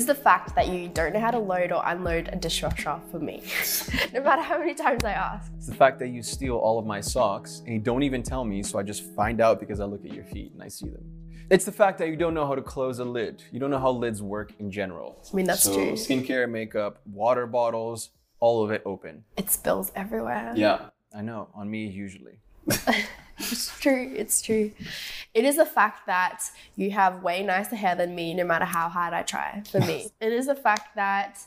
[0.00, 3.18] is the fact that you don't know how to load or unload a dishwasher for
[3.18, 3.42] me.
[4.14, 5.52] no matter how many times I ask.
[5.58, 8.42] It's the fact that you steal all of my socks and you don't even tell
[8.42, 10.88] me, so I just find out because I look at your feet and I see
[10.88, 11.04] them.
[11.50, 13.42] It's the fact that you don't know how to close a lid.
[13.52, 15.22] You don't know how lids work in general.
[15.30, 15.92] I mean, that's so, true.
[15.92, 19.24] Skincare, makeup, water bottles, all of it open.
[19.36, 20.54] It spills everywhere.
[20.56, 21.48] Yeah, I know.
[21.52, 22.38] On me, usually.
[23.40, 24.12] It's true.
[24.16, 24.70] It's true.
[25.34, 26.44] It is a fact that
[26.76, 29.62] you have way nicer hair than me, no matter how hard I try.
[29.70, 31.38] For me, it is a fact that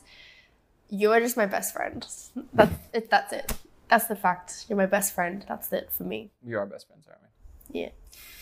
[0.90, 2.04] you are just my best friend.
[2.52, 3.10] That's it.
[3.10, 3.52] That's it.
[3.88, 4.66] That's the fact.
[4.68, 5.44] You're my best friend.
[5.48, 6.30] That's it for me.
[6.42, 7.20] We are best friends, aren't
[7.72, 7.80] we?
[7.80, 7.88] Yeah.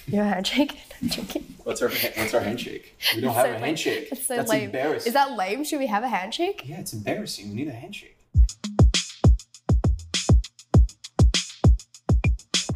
[0.07, 0.79] Your handshake.
[1.03, 1.55] I'm joking.
[1.65, 2.97] What's our What's our handshake?
[3.15, 3.63] We don't It's have so a lame.
[3.63, 4.09] handshake.
[4.13, 4.65] It's so That's lame.
[4.65, 5.09] embarrassing.
[5.09, 5.65] Is that lame?
[5.65, 6.63] Should we have a handshake?
[6.67, 7.51] yeah, it's embarrassing.
[7.51, 8.17] We need a handshake.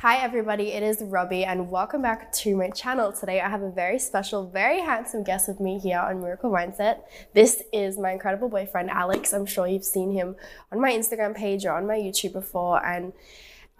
[0.06, 3.10] Hi everybody, it is Robbie and welcome back to my channel.
[3.10, 7.00] Today I have a very special, very handsome guest with me here on Miracle Mindset.
[7.34, 9.32] This is my incredible boyfriend Alex.
[9.32, 10.36] I'm sure you've seen him
[10.70, 13.14] on my Instagram page or on my YouTube before and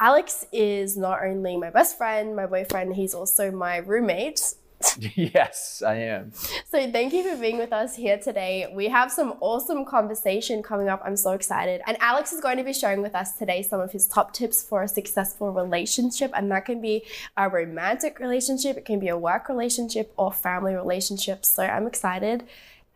[0.00, 4.56] Alex is not only my best friend, my boyfriend, he's also my roommate.
[4.98, 6.32] yes, I am.
[6.32, 8.70] So thank you for being with us here today.
[8.72, 11.00] We have some awesome conversation coming up.
[11.05, 11.80] I'm so excited.
[11.86, 14.62] And Alex is going to be sharing with us today some of his top tips
[14.62, 16.30] for a successful relationship.
[16.34, 17.05] And that can be
[17.36, 21.44] a romantic relationship, it can be a work relationship or family relationship.
[21.44, 22.44] So I'm excited.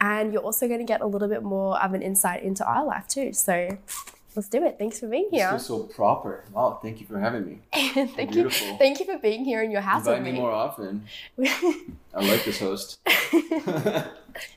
[0.00, 2.84] And you're also going to get a little bit more of an insight into our
[2.84, 3.33] life too.
[3.33, 3.78] So
[4.34, 4.77] let's do it.
[4.78, 5.50] Thanks for being here.
[5.53, 6.45] This is so proper.
[6.53, 7.20] Wow, thank you for mm.
[7.20, 7.59] having me.
[7.73, 8.67] thank beautiful.
[8.67, 8.78] you.
[8.78, 10.39] Thank you for being here in your house Invite with me me.
[10.39, 11.05] more often.
[11.39, 12.98] I like this host.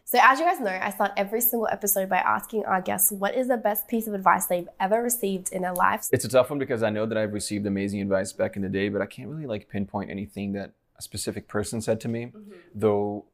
[0.05, 3.33] So, as you guys know, I start every single episode by asking our guests what
[3.35, 6.09] is the best piece of advice they've ever received in their lives.
[6.13, 8.69] It's a tough one because I know that I've received amazing advice back in the
[8.69, 12.25] day, but I can't really like pinpoint anything that a specific person said to me.
[12.25, 12.51] Mm-hmm.
[12.75, 13.25] Though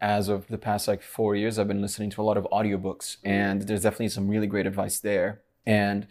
[0.00, 3.16] as of the past like 4 years I've been listening to a lot of audiobooks
[3.16, 3.28] mm-hmm.
[3.28, 5.40] and there's definitely some really great advice there.
[5.66, 6.06] And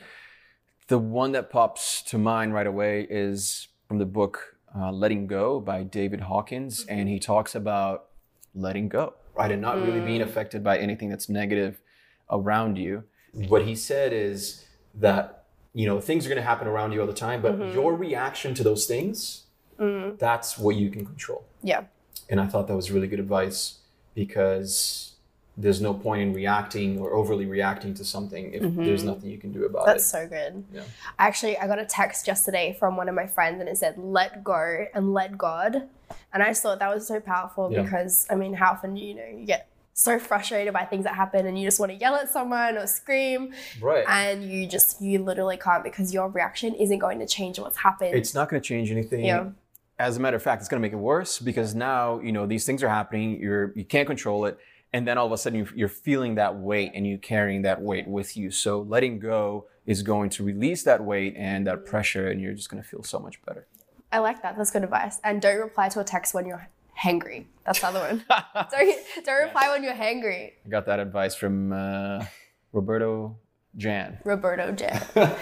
[0.88, 5.59] the one that pops to mind right away is from the book uh, Letting Go
[5.59, 6.99] by David Hawkins mm-hmm.
[6.99, 8.07] and he talks about
[8.53, 9.51] letting go, right?
[9.51, 10.25] And not really being mm.
[10.25, 11.81] affected by anything that's negative
[12.29, 13.03] around you.
[13.33, 15.45] What he said is that
[15.75, 17.73] you know things are going to happen around you all the time but mm-hmm.
[17.73, 19.43] your reaction to those things
[19.77, 20.17] mm.
[20.17, 21.83] that's what you can control Yeah.
[22.29, 23.79] and i thought that was really good advice
[24.16, 25.14] because
[25.57, 29.07] there's no point in reacting or overly reacting to something if there's mm-hmm.
[29.07, 30.63] nothing you can do about That's it That's so good.
[30.73, 30.81] Yeah.
[31.17, 34.43] Actually, I got a text yesterday from one of my friends and it said, let
[34.43, 35.88] go and let God.
[36.33, 37.83] And I just thought that was so powerful Yeah.
[37.83, 41.16] because, I mean, how often, do you know, you get so frustrated by things that
[41.16, 45.01] happen and you just want to yell at someone or scream right and you just,
[45.01, 48.13] you literally can't because your reaction isn't going to change what's happened.
[48.13, 49.51] it's not going to change anything Yeah.
[49.97, 52.45] as a matter of fact it's going to make it worse because now you know
[52.45, 54.59] these things are happening you're you can't control it
[54.95, 58.07] and then all of a sudden you're, feeling that weight and you're carrying that weight
[58.07, 62.41] with you so letting go is going to release that weight and that pressure and
[62.41, 63.67] you're just going to feel so much better
[64.16, 64.55] I like that.
[64.55, 65.19] That's good advice.
[65.25, 67.47] And don't reply to a text when you're hangry.
[67.66, 68.23] That's the other one.
[68.72, 68.95] don't
[69.25, 70.53] don't reply when you're hangry.
[70.66, 72.23] i got that advice from uh,
[72.72, 73.38] roberto
[73.75, 75.01] jan Roberto Jan.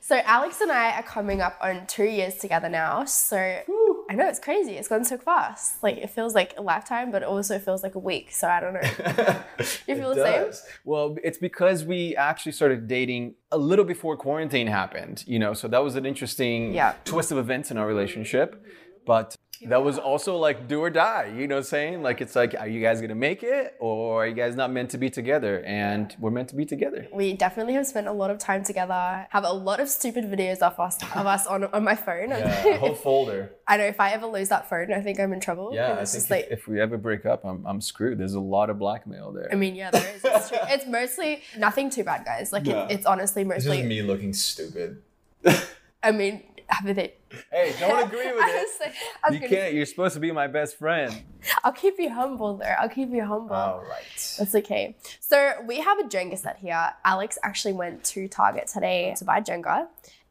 [0.00, 3.04] so Alex and I are coming up on two years together now.
[3.06, 3.36] So
[4.10, 4.72] I know it's crazy.
[4.72, 5.82] It's gone so fast.
[5.82, 8.30] Like it feels like a lifetime, but it also feels like a week.
[8.32, 8.80] So I don't know.
[9.86, 10.52] You feel It the same?
[10.84, 15.68] Well, it's because we actually started dating a little before quarantine happened, you know, so
[15.68, 16.94] that was an interesting Yeah.
[17.04, 18.64] twist of events in our relationship.
[19.06, 19.34] But
[19.68, 22.02] that was also like do or die, you know what I'm saying?
[22.02, 24.90] Like it's like, are you guys gonna make it or are you guys not meant
[24.90, 25.62] to be together?
[25.64, 27.06] And we're meant to be together.
[27.12, 29.26] We definitely have spent a lot of time together.
[29.30, 32.30] Have a lot of stupid videos of us of us on, on my phone.
[32.30, 33.52] Yeah, a whole folder.
[33.66, 35.70] I know if I ever lose that phone, I think I'm in trouble.
[35.72, 38.18] Yeah, I it's think just if, like if we ever break up, I'm, I'm screwed.
[38.18, 39.48] There's a lot of blackmail there.
[39.52, 40.22] I mean, yeah, there is.
[40.24, 42.52] It's, it's mostly nothing too bad, guys.
[42.52, 42.84] Like No.
[42.86, 43.82] it, it's honestly mostly.
[43.82, 45.02] me looking stupid.
[46.02, 46.42] I mean,
[46.72, 47.14] have they?
[47.50, 48.68] Hey, don't agree with it.
[49.24, 49.74] like- You can't.
[49.74, 51.22] You're supposed to be my best friend.
[51.64, 52.76] I'll keep you humble there.
[52.80, 53.54] I'll keep you humble.
[53.54, 54.36] All right.
[54.38, 54.96] That's okay.
[55.20, 56.90] So we have a Jenga set here.
[57.04, 59.88] Alex actually went to Target today to buy Jenga.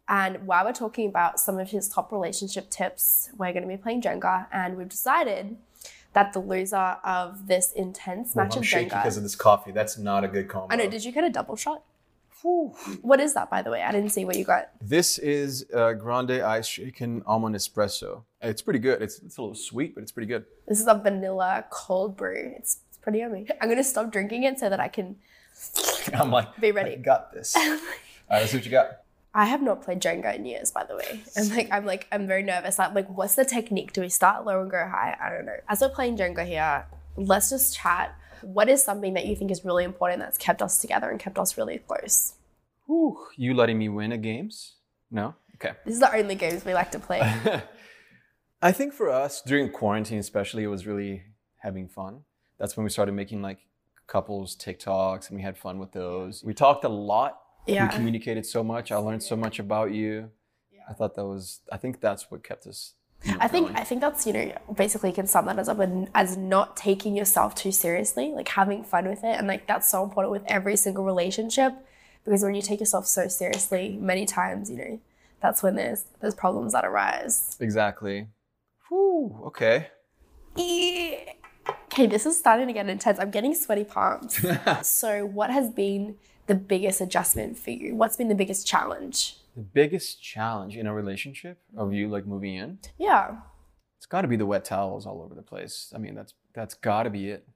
[0.07, 3.77] And while we're talking about some of his top relationship tips, we're going to be
[3.77, 4.47] playing Jenga.
[4.51, 5.57] And we've decided
[6.13, 8.83] that the loser of this intense match I'm of Jenga.
[8.89, 9.71] because of this coffee.
[9.71, 10.73] That's not a good combo.
[10.73, 10.89] I know.
[10.89, 11.83] Did you get a double shot?
[12.43, 13.81] What is that, by the way?
[13.83, 14.69] I didn't see what you got.
[14.81, 18.23] This is uh, Grande Ice Shaken Almond Espresso.
[18.41, 19.01] It's pretty good.
[19.01, 20.45] It's, it's a little sweet, but it's pretty good.
[20.67, 22.53] This is a vanilla cold brew.
[22.57, 23.47] It's, it's pretty yummy.
[23.61, 25.17] I'm going to stop drinking it so that I can.
[26.13, 26.93] I'm like, Be ready.
[26.93, 27.55] I got this.
[27.57, 27.79] All right,
[28.29, 29.01] let's see what you got.
[29.33, 31.21] I have not played Jenga in years, by the way.
[31.35, 32.79] And like, I'm like, I'm very nervous.
[32.79, 33.93] I'm like, what's the technique?
[33.93, 35.15] Do we start low and go high?
[35.21, 35.55] I don't know.
[35.69, 36.85] As we're playing Jenga here,
[37.15, 38.15] let's just chat.
[38.41, 41.37] What is something that you think is really important that's kept us together and kept
[41.37, 42.33] us really close?
[42.85, 44.75] Whew, you letting me win at games?
[45.09, 45.35] No?
[45.55, 45.75] Okay.
[45.85, 47.21] This is the only games we like to play.
[48.61, 51.23] I think for us during quarantine, especially, it was really
[51.57, 52.21] having fun.
[52.59, 53.59] That's when we started making like
[54.07, 56.43] couples TikToks and we had fun with those.
[56.43, 57.39] We talked a lot.
[57.65, 57.87] Yeah.
[57.87, 58.91] We communicated so much.
[58.91, 60.29] I learned so much about you.
[60.71, 60.81] Yeah.
[60.89, 62.93] I thought that was, I think that's what kept us.
[63.23, 63.77] You I think going.
[63.77, 67.15] I think that's you know basically can sum that as up and as not taking
[67.15, 70.75] yourself too seriously, like having fun with it, and like that's so important with every
[70.75, 71.73] single relationship,
[72.23, 74.99] because when you take yourself so seriously, many times you know
[75.41, 77.57] that's when there's there's problems that arise.
[77.59, 78.27] Exactly.
[78.89, 79.87] Whew, okay.
[80.57, 83.19] Okay, this is starting to get intense.
[83.19, 84.43] I'm getting sweaty palms.
[84.81, 86.15] so, what has been
[86.47, 87.95] the biggest adjustment for you?
[87.95, 89.37] What's been the biggest challenge?
[89.55, 93.37] The biggest challenge in a relationship of you like moving in, Yeah,
[93.97, 95.91] it's got to be the wet towels all over the place.
[95.95, 97.47] I mean, that's that's got to be it.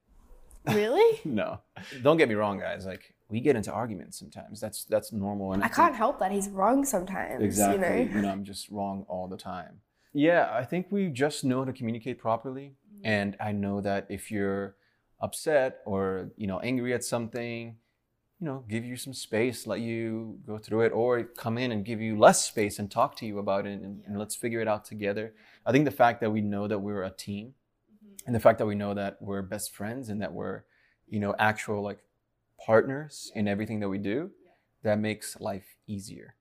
[0.68, 1.20] really?
[1.26, 1.60] No,
[2.04, 2.86] don't get me wrong, guys.
[2.86, 4.60] Like we get into arguments sometimes.
[4.60, 5.54] That's that's normal.
[5.54, 7.42] And I can't help that he's wrong sometimes.
[7.44, 8.10] exactly.
[8.14, 8.30] You know.
[8.30, 9.80] I'm just wrong all the time.
[10.14, 14.32] Yeah, I think we just know how to communicate properly, and I know that if
[14.32, 14.76] you're
[15.22, 17.76] upset or you know angry at something,
[18.40, 21.86] you know, give you some space, let you go through it, or come in and
[21.86, 24.68] give you less space and talk to you about it, and, and let's figure it
[24.68, 25.34] out together.
[25.66, 27.54] I think the fact that we know that we're a team,
[27.96, 28.16] mm-hmm.
[28.26, 30.64] and the fact that we know that we're best friends and that we're,
[31.08, 32.00] you know, actual like
[32.64, 34.32] partners in everything that we do,
[34.84, 36.36] that makes life easier.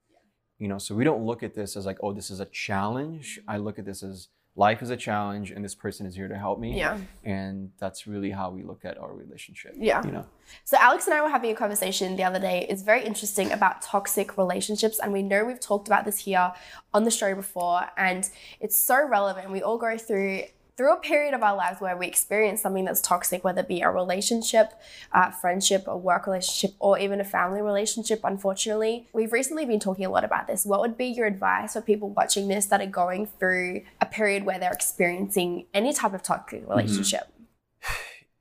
[0.58, 3.38] You know, so we don't look at this as like, oh, this is a challenge.
[3.41, 3.50] Mm-hmm.
[3.50, 6.36] I look at this as life is a challenge, and this person is here to
[6.36, 6.78] help me.
[6.78, 6.98] Yeah.
[7.24, 9.74] And that's really how we look at our relationship.
[9.76, 10.04] Yeah.
[10.04, 10.26] You know.
[10.64, 12.66] So Alex and I were having a conversation the other day.
[12.68, 16.52] It's very interesting about toxic relationships, and we know we've talked about this here
[16.92, 18.28] on the show before, and
[18.60, 19.50] it's so relevant.
[19.50, 20.44] We all go through
[20.76, 23.80] through a period of our lives where we experience something that's toxic, whether it be
[23.80, 24.72] a relationship,
[25.12, 28.20] a friendship, a work relationship, or even a family relationship.
[28.24, 30.64] Unfortunately, we've recently been talking a lot about this.
[30.66, 34.44] What would be your advice for people watching this that are going through a period
[34.44, 37.28] where they're experiencing any type of toxic relationship?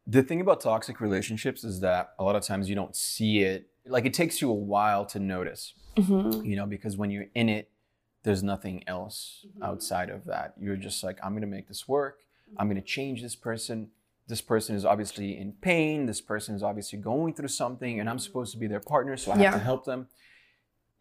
[0.08, 3.68] the thing about toxic relationships is that a lot of times you don't see it
[3.86, 6.44] like it takes you a while to notice Mm-hmm.
[6.44, 7.70] you know because when you're in it
[8.24, 9.64] there's nothing else mm-hmm.
[9.64, 10.54] outside of that.
[10.60, 12.22] You're just like i'm going to make this work.
[12.22, 12.62] Mm-hmm.
[12.62, 13.90] I'm going to change this person.
[14.28, 16.06] This person is obviously in pain.
[16.06, 18.24] This person is obviously going through something and i'm mm-hmm.
[18.24, 20.08] supposed to be their partner so i have to help them.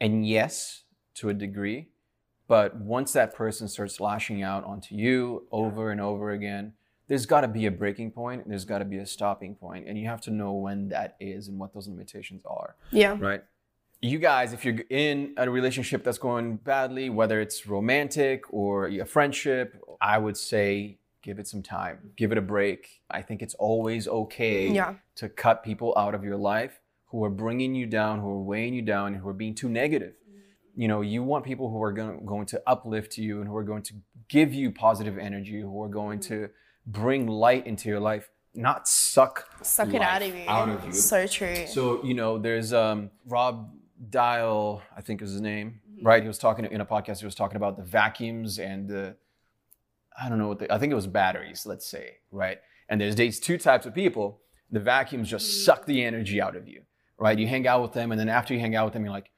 [0.01, 0.83] And yes
[1.15, 1.89] to a degree
[2.49, 6.73] but once that person starts lashing out onto you over and over again
[7.07, 9.99] there's got to be a breaking point there's got to be a stopping point and
[9.99, 12.75] you have to know when that is and what those limitations are.
[12.91, 13.17] Yeah.
[13.21, 13.45] right
[14.05, 19.05] you guys if you're in a relationship that's going badly whether it's romantic or a
[19.05, 23.55] friendship i would say give it some time give it a break i think it's
[23.55, 24.95] always okay Yeah.
[25.17, 28.75] to cut people out of your life who are bringing you down who are weighing
[28.75, 30.15] you down who are being too negative
[30.75, 33.63] you know you want people who are going, going to uplift you and who are
[33.73, 33.95] going to
[34.29, 36.49] give you positive energy who are going to
[36.87, 40.45] bring light into your life not suck Suck it out of you.
[40.49, 41.67] out of you So true.
[41.67, 43.73] so you know, there's um, Rob
[44.11, 46.07] Dial, I think is his name, mm-hmm.
[46.07, 46.23] right?
[46.23, 47.21] He was talking in a podcast.
[47.21, 49.17] He was talking about the vacuums and the,
[50.21, 51.67] I don't know what the, I think it was batteries.
[51.67, 52.59] Let's say, right?
[52.89, 54.41] And there's these two types of people.
[54.71, 55.65] The vacuums just mm-hmm.
[55.65, 56.83] suck the energy out of you,
[57.19, 57.39] right?
[57.39, 59.31] You hang out with them, and then after you hang out with them, you're like,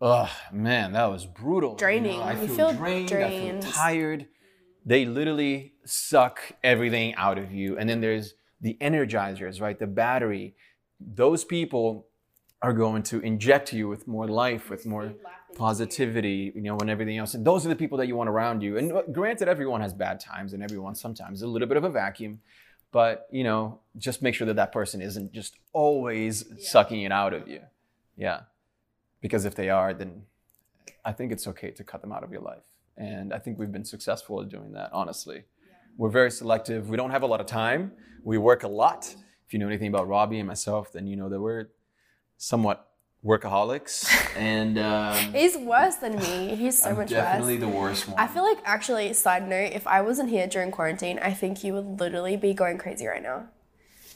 [0.00, 1.70] oh man, that was brutal.
[1.70, 2.20] You know, Draining.
[2.20, 3.12] I You feel, feel drained.
[3.12, 4.26] I feel tired.
[4.86, 7.76] They literally suck everything out of you.
[7.76, 9.78] And then there's the energizers, right?
[9.78, 10.54] The battery.
[10.98, 12.06] Those people
[12.62, 15.14] are going to inject you with more life, with more
[15.54, 17.34] positivity, you know, and everything else.
[17.34, 18.76] And those are the people that you want around you.
[18.76, 21.90] And uh, granted, everyone has bad times, and everyone sometimes a little bit of a
[21.90, 22.40] vacuum.
[22.92, 27.32] But you know, just make sure that that person isn't just always sucking it out
[27.32, 27.60] of you.
[28.16, 28.40] Yeah,
[29.20, 30.22] because if they are, then
[31.04, 32.62] I think it's okay to cut them out of your life.
[32.96, 34.90] And I think we've been successful at doing that.
[34.92, 35.44] Honestly,
[35.96, 36.90] we're very selective.
[36.90, 37.92] We don't have a lot of time.
[38.22, 39.14] We work a lot.
[39.46, 41.68] If you know anything about Robbie and myself, then you know that we're
[42.40, 42.88] somewhat
[43.24, 46.56] workaholics, and um, He's worse than me.
[46.56, 47.60] He's so I'm much definitely worse.
[47.60, 48.18] the worst one.
[48.18, 51.74] I feel like actually, side note, if I wasn't here during quarantine, I think you
[51.74, 53.48] would literally be going crazy right now.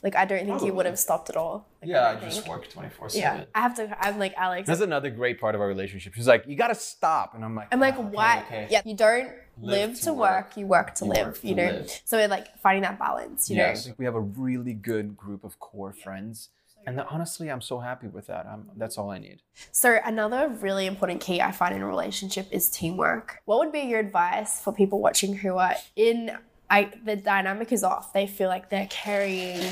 [0.03, 1.67] Like I don't think you would have stopped at all.
[1.81, 2.49] Like, yeah, I don't just think.
[2.55, 3.97] work 24 7 Yeah, I have to.
[4.05, 4.67] I'm like Alex.
[4.69, 6.13] That's another great part of our relationship.
[6.15, 7.35] She's like, you gotta stop.
[7.35, 8.43] And I'm like, I'm like, "Oh, okay, why?
[8.47, 9.31] okay." Yeah, you don't
[9.63, 10.57] live, to, work.
[10.59, 11.27] you work to You live.
[11.29, 12.01] work you know, live.
[12.05, 13.49] so we're like finding that balance.
[13.49, 16.51] You Yeah, know, I we have a really good group of core friends.
[16.87, 18.47] And honestly, I'm so happy with that.
[18.47, 19.41] I'm, that's all I need.
[19.73, 23.41] So another really important key I find in a relationship is teamwork.
[23.45, 26.37] What would be your advice for people watching who are in
[26.71, 28.13] I the dynamic is off.
[28.13, 29.63] They feel like they're carrying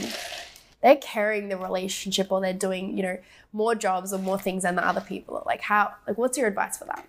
[0.82, 3.18] they're carrying the relationship or they're doing, you know,
[3.52, 5.42] more jobs or more things than the other people.
[5.46, 7.06] Like how like what's your advice for that?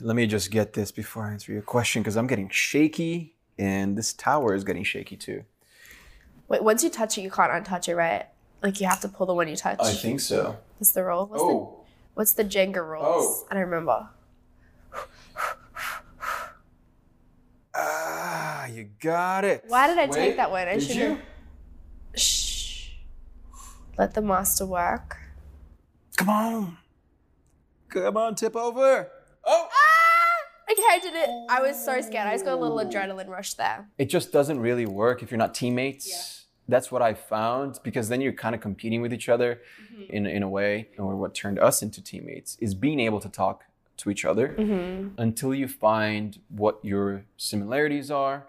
[0.00, 3.96] Let me just get this before I answer your question because I'm getting shaky and
[3.96, 5.44] this tower is getting shaky too.
[6.48, 8.26] Wait, once you touch it, you can't untouch it, right?
[8.62, 9.78] Like you have to pull the one you touch.
[9.80, 10.56] I think so.
[10.78, 11.26] That's the rule.
[11.26, 13.04] What's the Oh, what's the Jenga rules?
[13.06, 13.46] Oh.
[13.50, 14.08] I don't remember.
[17.74, 19.64] ah, you got it.
[19.68, 20.68] Why did I Wait, take that one?
[20.68, 21.18] I should have.
[22.14, 22.90] Shh.
[23.98, 25.16] Let the master work.
[26.16, 26.76] Come on.
[27.88, 29.08] Come on, tip over.
[29.44, 29.68] Oh!
[29.70, 30.72] Ah!
[30.72, 31.28] Okay, I did it.
[31.50, 32.28] I was so scared.
[32.28, 33.88] I just got a little adrenaline rush there.
[33.98, 36.39] It just doesn't really work if you're not teammates.
[36.70, 39.60] That's what I found because then you're kind of competing with each other
[39.92, 40.12] mm-hmm.
[40.12, 40.88] in, in a way.
[40.98, 43.64] Or what turned us into teammates is being able to talk
[43.98, 45.20] to each other mm-hmm.
[45.20, 48.46] until you find what your similarities are.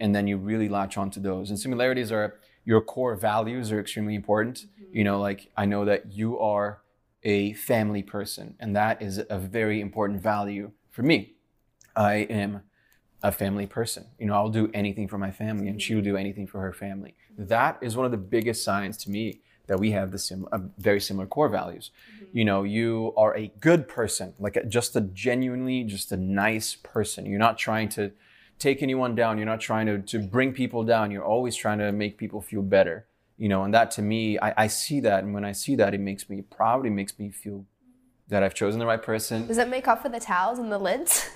[0.00, 1.50] And then you really latch onto those.
[1.50, 4.66] And similarities are your core values are extremely important.
[4.66, 4.96] Mm-hmm.
[4.96, 6.82] You know, like I know that you are
[7.22, 11.34] a family person, and that is a very important value for me.
[11.96, 12.62] I am
[13.22, 14.06] a family person.
[14.18, 16.72] You know, I'll do anything for my family, and she will do anything for her
[16.72, 17.14] family.
[17.38, 20.58] That is one of the biggest signs to me that we have the sim- uh,
[20.78, 21.90] very similar core values.
[22.32, 26.74] You know, you are a good person, like a, just a genuinely, just a nice
[26.74, 27.26] person.
[27.26, 28.10] You're not trying to
[28.58, 29.38] take anyone down.
[29.38, 31.10] You're not trying to, to bring people down.
[31.10, 33.06] You're always trying to make people feel better.
[33.36, 35.94] You know, and that to me, I, I see that, and when I see that,
[35.94, 36.86] it makes me proud.
[36.86, 37.64] It makes me feel
[38.26, 39.46] that I've chosen the right person.
[39.46, 41.30] Does it make up for the towels and the lids?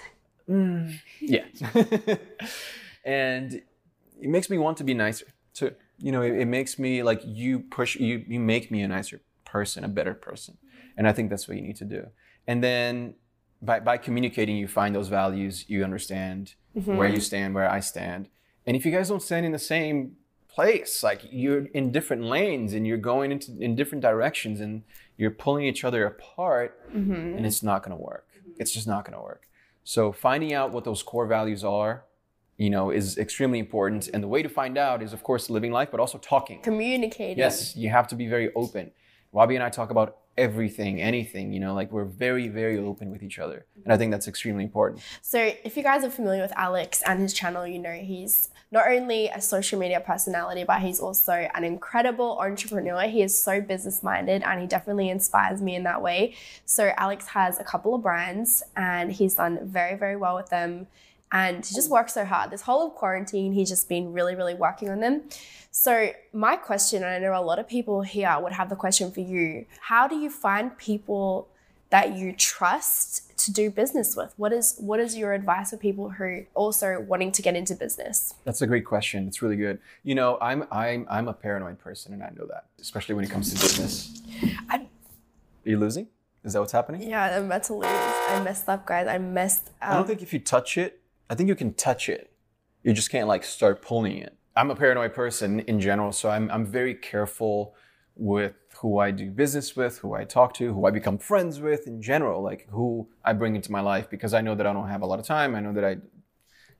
[1.21, 1.45] Yeah.
[3.05, 3.63] and
[4.21, 5.75] it makes me want to be nicer too.
[6.03, 9.21] You know, it, it makes me like you push you you make me a nicer
[9.45, 10.59] person, a better person.
[10.97, 12.09] And I think that's what you need to do.
[12.47, 13.15] And then
[13.63, 16.97] by by communicating you find those values, you understand mm-hmm.
[16.97, 18.29] where you stand, where I stand.
[18.67, 20.17] And if you guys don't stand in the same
[20.49, 24.83] place, like you're in different lanes and you're going into in different directions and
[25.17, 27.37] you're pulling each other apart mm-hmm.
[27.37, 28.27] and it's not going to work.
[28.59, 29.49] It's just not going to work.
[29.85, 32.05] So finding out what those core values are,
[32.63, 34.09] you know, is extremely important.
[34.15, 36.61] And the way to find out is, of course, living life, but also talking.
[36.63, 37.37] Communicating.
[37.37, 38.93] Yes, you have to be very open.
[39.33, 43.23] Robbie and I talk about everything, anything, you know, like we're very, very open with
[43.23, 43.67] each other.
[43.83, 45.03] And I think that's extremely important.
[45.23, 48.89] So, if you guys are familiar with Alex and his channel, you know he's not
[48.89, 53.03] only a social media personality, but he's also an incredible entrepreneur.
[53.03, 56.35] He is so business minded and he definitely inspires me in that way.
[56.65, 60.87] So, Alex has a couple of brands and he's done very, very well with them.
[61.33, 61.93] And he just mm.
[61.93, 62.51] works so hard.
[62.51, 65.23] This whole of quarantine, he's just been really, really working on them.
[65.71, 69.11] So, my question, and I know a lot of people here would have the question
[69.11, 71.49] for you how do you find people
[71.93, 74.33] that you trust to do business with?
[74.37, 78.35] What is what is your advice for people who also wanting to get into business?
[78.45, 79.27] That's a great question.
[79.29, 79.79] It's really good.
[80.03, 83.31] You know, I'm I'm I'm a paranoid person and I know that, especially when it
[83.31, 84.23] comes to business.
[84.69, 84.89] I- Are
[85.65, 86.09] you losing?
[86.45, 87.09] Is that what's happening?
[87.09, 87.87] Yeah, I'm about to lose.
[87.87, 89.07] I messed up, guys.
[89.07, 89.91] I messed up.
[89.91, 92.31] I don't think if you touch it, I think you can touch it.
[92.83, 94.37] You just can't like start pulling it.
[94.55, 97.75] I'm a paranoid person in general, so I'm I'm very careful
[98.15, 101.87] with who I do business with, who I talk to, who I become friends with
[101.87, 104.89] in general, like who I bring into my life because I know that I don't
[104.89, 105.55] have a lot of time.
[105.55, 105.97] I know that I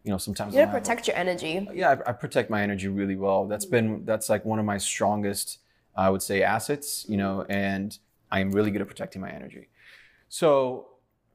[0.05, 1.69] you know, sometimes You gotta don't have protect your energy.
[1.73, 4.77] yeah I, I protect my energy really well that's been that's like one of my
[4.77, 5.59] strongest
[5.97, 7.97] i would say assets you know and
[8.29, 9.69] i am really good at protecting my energy
[10.29, 10.89] so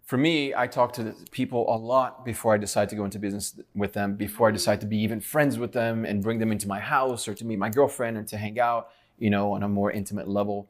[0.08, 3.60] for me i talk to people a lot before i decide to go into business
[3.76, 4.56] with them before i mm-hmm.
[4.56, 7.46] decide to be even friends with them and bring them into my house or to
[7.46, 10.68] meet my girlfriend and to hang out you know on a more intimate level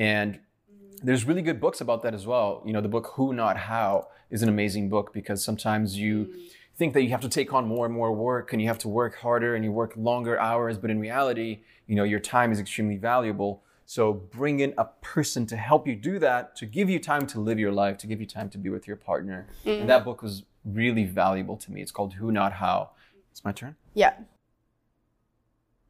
[0.00, 1.06] and mm-hmm.
[1.06, 2.62] there's really good books about that as well.
[2.64, 6.38] You know, the book Who Not How is an amazing book because sometimes you mm-hmm.
[6.76, 8.88] think that you have to take on more and more work and you have to
[8.88, 12.58] work harder and you work longer hours, but in reality, you know, your time is
[12.58, 13.62] extremely valuable.
[13.90, 17.40] So bring in a person to help you do that, to give you time to
[17.40, 19.48] live your life, to give you time to be with your partner.
[19.64, 20.04] And that mm.
[20.04, 21.82] book was really valuable to me.
[21.82, 22.90] It's called Who Not How.
[23.32, 23.74] It's my turn.
[23.94, 24.12] Yeah.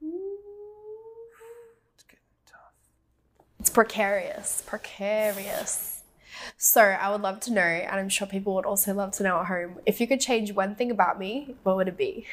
[0.01, 2.73] It's getting tough.
[3.59, 4.63] It's precarious.
[4.65, 6.01] Precarious.
[6.57, 9.41] So I would love to know, and I'm sure people would also love to know
[9.41, 12.25] at home, if you could change one thing about me, what would it be?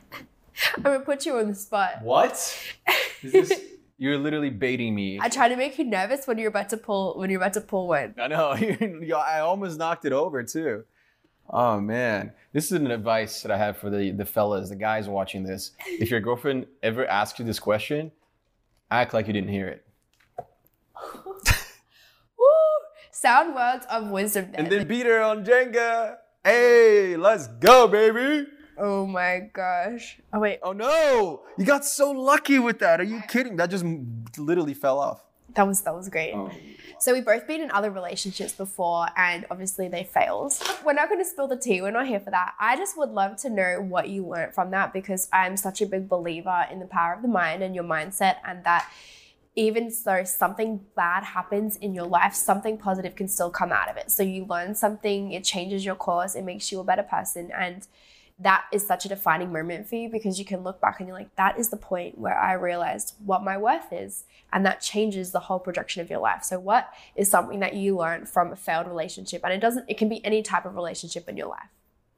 [0.74, 2.00] I'm gonna put you on the spot.
[2.00, 2.58] What?
[3.22, 3.60] Is this,
[3.98, 5.18] you're literally baiting me.
[5.20, 7.60] I try to make you nervous when you're about to pull when you're about to
[7.60, 8.14] pull one.
[8.18, 8.50] I know.
[9.16, 10.84] I almost knocked it over too.
[11.48, 15.08] Oh man, this is an advice that I have for the the fellas, the guys
[15.08, 15.72] watching this.
[15.86, 18.10] If your girlfriend ever asks you this question,
[18.90, 19.86] act like you didn't hear it,
[22.38, 22.46] Woo!
[23.12, 24.50] Sound words of wisdom.
[24.50, 24.64] Then.
[24.64, 26.16] and then beat her on Jenga.
[26.44, 28.46] Hey, let's go, baby.
[28.78, 30.18] Oh my gosh.
[30.32, 31.42] Oh wait, Oh no!
[31.58, 33.00] You got so lucky with that.
[33.00, 33.56] Are you kidding?
[33.56, 33.84] That just
[34.38, 35.24] literally fell off.
[35.54, 36.34] that was that was great.
[36.34, 36.50] Oh.
[36.98, 40.54] So we've both been in other relationships before, and obviously they failed.
[40.84, 41.82] We're not going to spill the tea.
[41.82, 42.54] We're not here for that.
[42.58, 45.86] I just would love to know what you learned from that because I'm such a
[45.86, 48.90] big believer in the power of the mind and your mindset, and that
[49.54, 53.96] even though something bad happens in your life, something positive can still come out of
[53.96, 54.10] it.
[54.10, 57.86] So you learn something, it changes your course, it makes you a better person, and
[58.38, 61.16] that is such a defining moment for you because you can look back and you're
[61.16, 64.24] like, that is the point where I realized what my worth is.
[64.52, 66.44] And that changes the whole projection of your life.
[66.44, 69.42] So, what is something that you learned from a failed relationship?
[69.42, 71.70] And it doesn't, it can be any type of relationship in your life.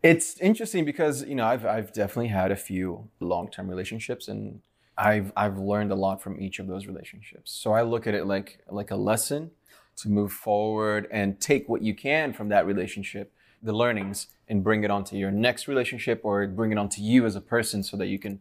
[0.02, 4.60] It's interesting because you know I've I've definitely had a few long term relationships and
[4.96, 7.50] I've I've learned a lot from each of those relationships.
[7.52, 9.50] So I look at it like like a lesson
[9.96, 14.84] to move forward and take what you can from that relationship, the learnings, and bring
[14.84, 18.06] it onto your next relationship or bring it onto you as a person so that
[18.06, 18.40] you can,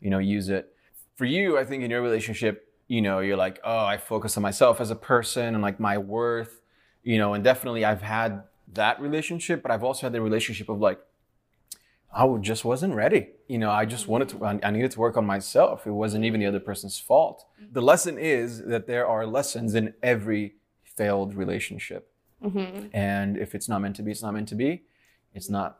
[0.00, 0.72] you know, use it.
[1.16, 4.42] For you, I think in your relationship, you know, you're like, oh, I focus on
[4.42, 6.60] myself as a person and like my worth,
[7.02, 8.44] you know, and definitely I've had
[8.74, 11.00] that relationship, but I've also had the relationship of like,
[12.16, 13.30] oh, I just wasn't ready.
[13.48, 15.86] You know, I just wanted to, I I needed to work on myself.
[15.86, 17.44] It wasn't even the other person's fault.
[17.60, 17.72] Mm-hmm.
[17.72, 22.12] The lesson is that there are lessons in every failed relationship.
[22.42, 22.88] Mm-hmm.
[22.92, 24.82] And if it's not meant to be, it's not meant to be.
[25.34, 25.78] It's not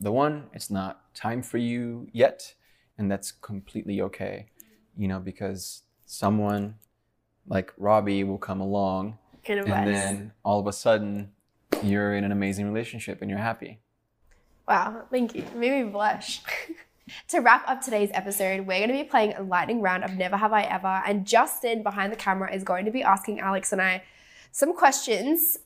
[0.00, 2.54] the one, it's not time for you yet.
[2.96, 4.46] And that's completely okay,
[4.96, 6.74] you know, because someone
[7.46, 11.32] like Robbie will come along and then all of a sudden
[11.82, 13.80] you're in an amazing relationship and you're happy.
[14.68, 15.44] Wow, thank you.
[15.54, 16.42] Made me blush.
[17.28, 20.36] to wrap up today's episode, we're going to be playing a lightning round of Never
[20.36, 21.02] Have I Ever.
[21.06, 24.02] And Justin behind the camera is going to be asking Alex and I
[24.52, 25.58] some questions.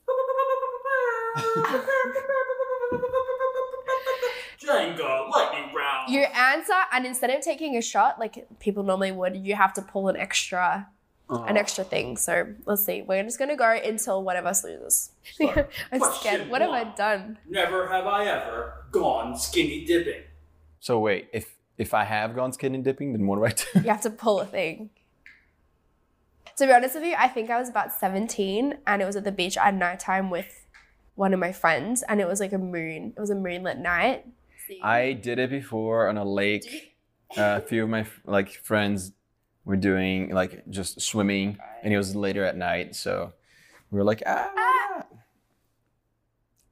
[4.64, 6.12] Jenga lightning round.
[6.12, 9.83] You answer, and instead of taking a shot like people normally would, you have to
[9.83, 10.88] pull an extra.
[11.31, 11.61] An oh.
[11.61, 12.18] extra thing.
[12.18, 13.01] So let's see.
[13.01, 15.11] We're just gonna go until one of us loses.
[15.40, 15.70] I'm scared.
[15.90, 17.38] Question What have I done?
[17.49, 20.23] Never have I ever gone skinny dipping.
[20.81, 23.64] So wait, if if I have gone skinny dipping, then what do I do?
[23.81, 24.90] You have to pull a thing.
[26.59, 29.25] To be honest with you, I think I was about 17 and it was at
[29.25, 30.63] the beach at nighttime with
[31.14, 33.12] one of my friends and it was like a moon.
[33.16, 34.27] It was a moonlit night.
[34.83, 36.96] I did it before on a lake.
[37.37, 39.12] Uh, a few of my like friends
[39.64, 43.33] were doing like just swimming, and it was later at night, so
[43.90, 45.05] we were like, ah.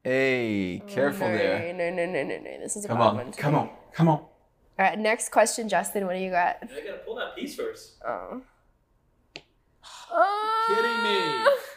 [0.03, 1.73] Hey, careful no, there.
[1.73, 2.59] No, no, no, no, no.
[2.59, 3.31] This is a Come bad on, one.
[3.31, 4.17] come on, come on.
[4.17, 4.29] All
[4.79, 6.05] right, next question, Justin.
[6.05, 6.57] What do you got?
[6.63, 8.01] I gotta pull that piece first.
[8.05, 8.41] Oh.
[10.67, 11.45] Kidding me.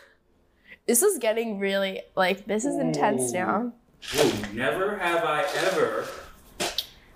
[0.86, 3.72] This is getting really like this is intense now.
[4.14, 6.06] Ooh, never have I ever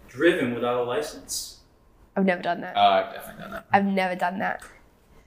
[0.09, 1.61] driven without a license.
[2.17, 2.77] I've never done that.
[2.77, 3.67] Uh, I've definitely done that.
[3.73, 4.63] I've never done that.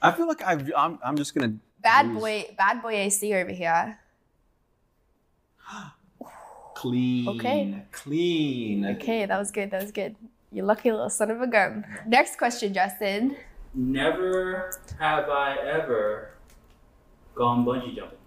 [0.01, 1.53] I feel like I've, I'm, I'm just gonna.
[1.81, 2.19] Bad lose.
[2.19, 3.97] boy, bad boy AC over here.
[6.75, 7.27] Clean.
[7.29, 7.83] Okay.
[7.93, 8.85] Clean.
[8.97, 9.71] Okay, that was good.
[9.71, 10.17] That was good.
[10.51, 11.85] You lucky little son of a gun.
[12.05, 13.37] Next question, Justin.
[13.73, 16.33] Never have I ever
[17.35, 18.17] gone bungee jumping.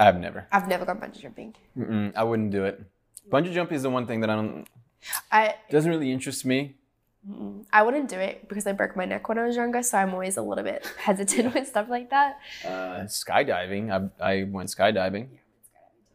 [0.00, 0.46] I've never.
[0.50, 1.54] I've never gone bungee jumping.
[1.76, 2.82] Mm-mm, I wouldn't do it.
[3.30, 4.66] Bungee jumping is the one thing that I don't.
[5.30, 6.76] I Doesn't really interest me.
[7.70, 10.14] I wouldn't do it because I broke my neck when I was younger, so I'm
[10.14, 12.38] always a little bit hesitant with stuff like that.
[12.64, 13.92] Uh, skydiving.
[13.92, 15.28] I, I went skydiving.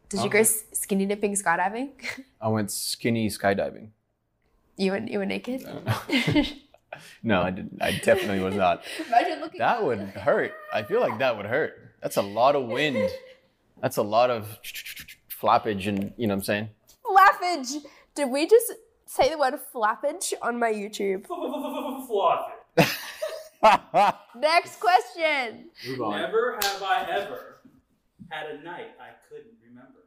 [0.08, 1.90] Did you go skinny dipping skydiving?
[2.40, 3.90] I went skinny skydiving.
[4.76, 5.64] you were you were naked.
[7.22, 7.76] No, I didn't.
[7.82, 8.82] I definitely was not.
[9.06, 9.58] Imagine looking.
[9.58, 10.54] That would hurt.
[10.72, 11.74] I feel like that would hurt.
[12.00, 13.10] That's a lot of wind.
[13.80, 14.58] That's a lot of
[15.28, 16.68] flappage, and you know what I'm saying.
[17.04, 17.82] flappage.
[18.14, 18.72] Did we just
[19.04, 21.26] say the word flappage on my YouTube?
[21.26, 22.52] Flop
[24.36, 25.66] Next question.
[25.86, 26.20] Move on.
[26.20, 27.58] Never have I ever
[28.30, 30.00] had a night I couldn't remember.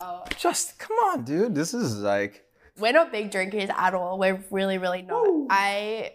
[0.00, 1.54] Oh, Just come on, dude.
[1.54, 2.44] This is like.
[2.78, 4.18] we're not big drinkers at all.
[4.18, 5.26] We're really, really not.
[5.50, 6.12] I,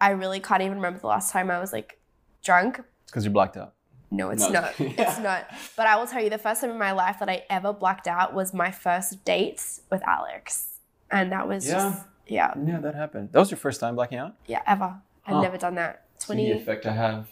[0.00, 1.98] I really can't even remember the last time I was like
[2.42, 2.78] drunk.
[3.02, 3.74] It's because you're blacked out.
[4.10, 4.60] No, it's No.
[4.60, 4.74] not.
[4.80, 5.46] It's not.
[5.76, 8.08] But I will tell you, the first time in my life that I ever blacked
[8.08, 10.78] out was my first dates with Alex,
[11.10, 11.74] and that was Yeah.
[11.74, 13.30] just yeah, Yeah, that happened.
[13.32, 14.34] That was your first time blacking out.
[14.46, 14.96] yeah, ever.
[15.26, 15.42] I've Huh.
[15.42, 16.04] never done that.
[16.18, 16.46] Twenty.
[16.52, 17.28] the effect I have.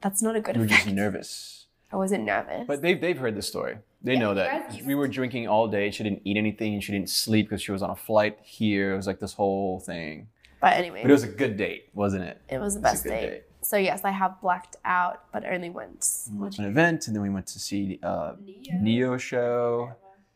[0.00, 0.84] That's not a good You were effect.
[0.84, 1.66] just nervous.
[1.92, 2.64] I wasn't nervous.
[2.66, 3.78] But they've they've heard the story.
[4.02, 5.90] They know that guys- we were drinking all day.
[5.90, 6.80] She didn't eat anything.
[6.80, 8.92] She didn't sleep because she was on a flight here.
[8.92, 10.28] It was like this whole thing.
[10.60, 12.40] But anyway, But it was a good date, wasn't it?
[12.48, 13.20] it was the It was best date.
[13.30, 13.42] date.
[13.64, 16.28] So yes, I have blacked out, but only once.
[16.32, 18.32] We went to an event and then we went to see uh,
[18.80, 19.92] Ne-Yo show.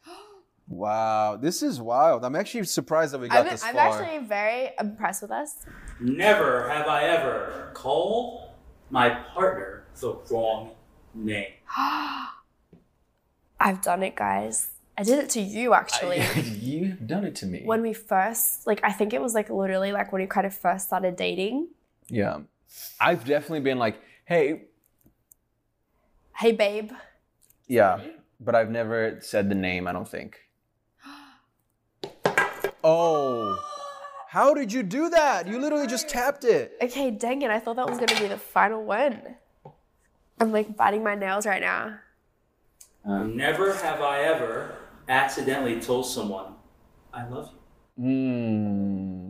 [0.71, 2.27] Wow, this is wild.
[2.27, 3.89] I'm actually surprised that we got I'm, this I'm far.
[4.03, 5.65] actually very impressed with us.
[5.99, 8.51] Never have I ever called
[8.91, 10.73] my partner the wrong
[11.15, 11.53] name.
[13.61, 14.69] I've done it, guys.
[14.99, 16.23] I did it to you actually.
[16.43, 17.63] You've done it to me.
[17.65, 20.55] when we first, like, I think it was like literally like when we kind of
[20.55, 21.69] first started dating.
[22.09, 22.41] yeah,
[23.01, 24.63] I've definitely been like, hey,
[26.37, 26.93] Hey, babe.
[27.67, 28.01] yeah,
[28.39, 29.87] but I've never said the name.
[29.89, 30.39] I don't think.
[32.85, 33.59] Oh,
[34.29, 35.49] how did you do that?
[35.49, 36.77] You literally just tapped it.
[36.81, 37.51] Okay, dang it.
[37.51, 39.37] I thought that was going to be the final one.
[40.39, 41.99] I'm like biting my nails right now.
[43.05, 44.77] Never have I ever
[45.09, 46.55] accidentally told someone
[47.13, 47.51] I love
[47.97, 48.05] you.
[48.05, 49.28] Hmm.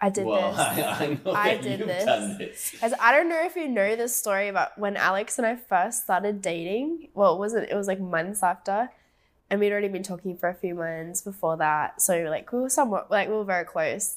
[0.00, 0.58] I did Well, this.
[1.26, 2.38] I, I I did this.
[2.38, 2.74] this.
[2.82, 6.04] As I don't know if you know this story about when Alex and I first
[6.04, 7.08] started dating.
[7.14, 7.68] Well, it wasn't.
[7.70, 8.90] It was like months after,
[9.50, 12.00] and we'd already been talking for a few months before that.
[12.00, 14.16] So like we were somewhat like we were very close.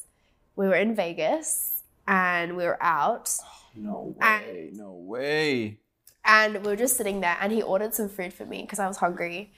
[0.56, 3.30] We were in Vegas and we were out,
[3.76, 4.70] No And- way.
[4.74, 5.80] No way.
[6.24, 7.36] and we were just sitting there.
[7.42, 9.52] And he ordered some food for me because I was hungry,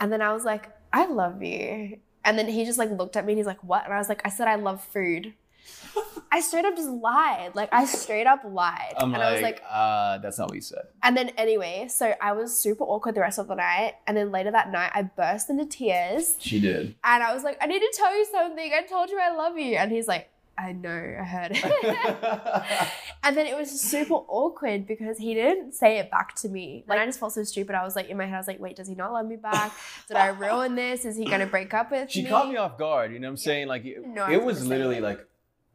[0.00, 3.26] and then I was like, "I love you," and then he just like looked at
[3.26, 5.34] me and he's like, "What?" And I was like, "I said I love food."
[6.32, 7.54] I straight up just lied.
[7.54, 10.54] Like I straight up lied, I'm and like, I was like, uh, that's not what
[10.54, 10.84] you said.
[11.02, 13.94] And then anyway, so I was super awkward the rest of the night.
[14.06, 16.36] And then later that night, I burst into tears.
[16.38, 16.94] She did.
[17.02, 18.72] And I was like, I need to tell you something.
[18.72, 19.74] I told you I love you.
[19.76, 21.64] And he's like, I know, I heard it.
[23.22, 26.84] and then it was super awkward because he didn't say it back to me.
[26.86, 27.74] Like I just felt so stupid.
[27.74, 29.36] I was like in my head, I was like, wait, does he not love me
[29.36, 29.72] back?
[30.06, 31.04] Did I ruin this?
[31.06, 32.28] Is he gonna break up with she me?
[32.28, 33.10] caught me off guard.
[33.12, 33.68] You know what I'm saying?
[33.68, 35.26] Like it, No, it was was gonna say literally like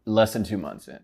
[0.06, 1.00] less than two months in.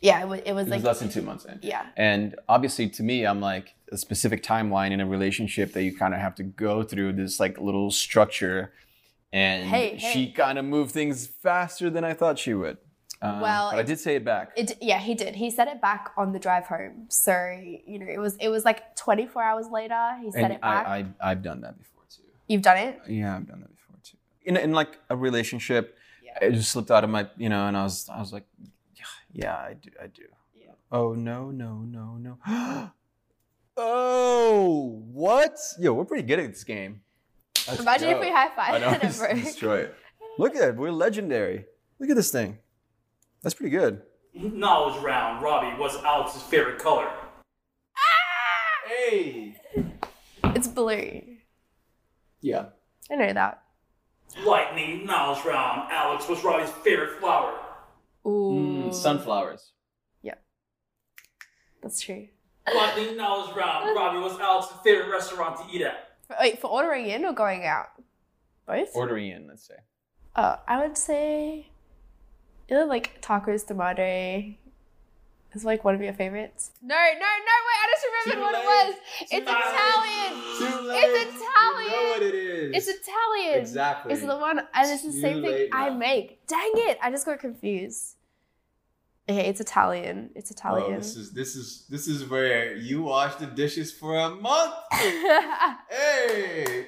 [0.00, 1.58] Yeah, it was, it was It like was less than two months in.
[1.62, 1.86] yeah.
[1.96, 6.14] And obviously, to me, I'm like a specific timeline in a relationship that you kind
[6.14, 8.72] of have to go through this like little structure.
[9.32, 12.78] And Hey, she kind of moved things faster than I thought she would.
[13.20, 14.52] Um, Well, but I did say it back.
[14.56, 15.34] It, yeah, he did.
[15.34, 17.06] He said it back on the drive home.
[17.08, 17.32] So
[17.84, 20.16] you know, it was it was like 24 hours later.
[20.22, 20.86] He said and it back.
[20.86, 22.22] I, I, I've done that before too.
[22.46, 23.00] You've done it.
[23.08, 24.16] Yeah, I've done that before too.
[24.44, 25.96] In, in like a relationship.
[26.40, 28.44] It just slipped out of my, you know, and I was, I was like,
[28.94, 30.22] yeah, yeah, I do, I do.
[30.54, 30.72] Yeah.
[30.90, 32.38] Oh no, no, no, no.
[33.76, 35.56] oh, what?
[35.78, 37.02] Yo, we're pretty good at this game.
[37.66, 39.36] Let's Imagine if we high five I know, and it just broke.
[39.36, 39.94] destroy it.
[40.38, 41.66] Look at it, we're legendary.
[41.98, 42.58] Look at this thing.
[43.42, 44.02] That's pretty good.
[44.34, 47.08] Knowledge round, Robbie, what's Alex's favorite color?
[47.96, 48.88] Ah!
[48.88, 49.56] Hey.
[50.44, 51.22] It's blue.
[52.40, 52.66] Yeah.
[53.10, 53.62] I know that.
[54.44, 57.58] Lightning, knowledge round, Alex, what's Robbie's favorite flower?
[58.26, 59.72] Ooh, Mm, sunflowers.
[60.22, 60.42] Yep.
[61.82, 62.28] That's true.
[62.72, 66.16] Lightning, knowledge round, Robbie, what's Alex's favorite restaurant to eat at?
[66.40, 67.86] Wait, for ordering in or going out?
[68.66, 68.90] Both.
[68.94, 69.76] Ordering in, let's say.
[70.36, 71.70] oh, I would say
[72.70, 74.52] either like tacos tomato.
[75.54, 76.70] Is like one of your favorites.
[76.82, 77.54] No, no, no!
[77.66, 78.62] Wait, I just remembered Too what late.
[78.62, 78.94] it was.
[79.22, 79.48] It's Too late.
[79.48, 80.32] Italian.
[80.58, 82.22] Too It's Italian.
[82.22, 82.76] it is.
[82.88, 83.58] It's Italian.
[83.60, 84.12] Exactly.
[84.12, 86.46] It's the one, and it's the Too same thing late I make.
[86.46, 86.98] Dang it!
[87.02, 88.16] I just got confused.
[89.30, 90.30] Okay, it's Italian.
[90.34, 90.98] It's Oh, Italian.
[90.98, 94.74] this is this is this is where you wash the dishes for a month.
[95.90, 96.86] Hey.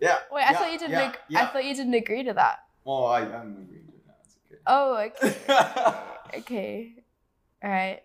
[0.00, 0.18] Yeah.
[0.32, 0.92] Wait, I yeah, thought you didn't.
[0.92, 2.60] Yeah, ag- I thought you didn't agree to that.
[2.86, 4.20] Oh, I, I'm agreeing to that.
[4.50, 6.38] It's Oh, okay.
[6.40, 6.92] okay.
[7.62, 8.00] All right.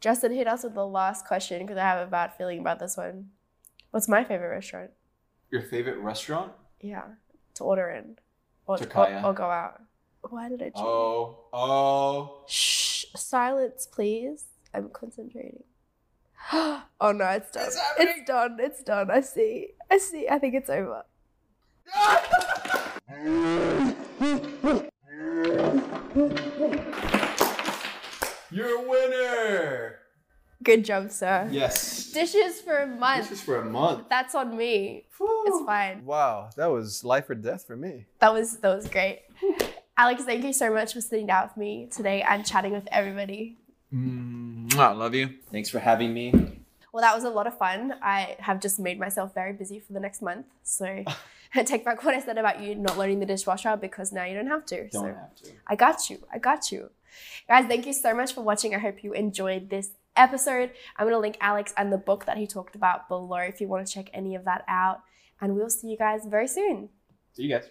[0.00, 2.96] Justin, hit us with the last question because I have a bad feeling about this
[2.96, 3.28] one.
[3.90, 4.90] What's my favorite restaurant?
[5.50, 6.52] Your favorite restaurant?
[6.80, 7.02] Yeah,
[7.54, 8.16] to order in,
[8.66, 9.82] or, or, or go out.
[10.22, 10.72] Why did I choose?
[10.76, 12.44] Oh, oh.
[12.46, 14.44] Shh, silence, please.
[14.72, 15.64] I'm concentrating.
[16.52, 17.66] oh no, it's done.
[17.66, 17.80] It's.
[17.98, 18.56] It's done.
[18.60, 19.10] It's done.
[19.10, 19.68] I see.
[19.90, 20.28] I see.
[20.28, 21.04] I think it's over.
[28.52, 29.96] You're a winner.
[30.70, 31.48] Good job, sir.
[31.50, 32.12] Yes.
[32.12, 33.28] Dishes for a month.
[33.28, 34.04] This is for a month.
[34.08, 35.02] That's on me.
[35.20, 36.04] It's fine.
[36.04, 38.06] Wow, that was life or death for me.
[38.20, 39.22] That was that was great.
[39.96, 43.58] Alex, thank you so much for sitting down with me today and chatting with everybody.
[43.92, 45.34] I love you.
[45.50, 46.32] Thanks for having me.
[46.92, 47.94] Well, that was a lot of fun.
[48.00, 50.46] I have just made myself very busy for the next month.
[50.62, 50.86] So
[51.56, 54.34] I take back what I said about you not loading the dishwasher because now you
[54.34, 54.88] don't have to.
[54.90, 55.50] Don't have to.
[55.66, 56.18] I got you.
[56.32, 56.90] I got you.
[57.48, 58.72] Guys, thank you so much for watching.
[58.72, 60.72] I hope you enjoyed this episode.
[60.96, 63.68] I'm going to link Alex and the book that he talked about below if you
[63.68, 65.02] want to check any of that out.
[65.40, 66.90] And we'll see you guys very soon.
[67.32, 67.68] See you guys.